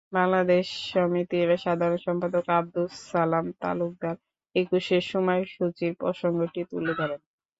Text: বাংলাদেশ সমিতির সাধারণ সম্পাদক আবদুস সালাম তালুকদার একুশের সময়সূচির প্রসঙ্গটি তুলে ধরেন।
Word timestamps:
বাংলাদেশ 0.13 0.63
সমিতির 0.91 1.49
সাধারণ 1.57 1.99
সম্পাদক 2.05 2.45
আবদুস 2.51 2.91
সালাম 3.09 3.45
তালুকদার 3.61 4.15
একুশের 4.55 5.03
সময়সূচির 5.13 5.93
প্রসঙ্গটি 6.01 6.61
তুলে 6.71 6.93
ধরেন। 6.99 7.19